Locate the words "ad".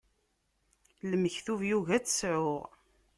1.97-2.03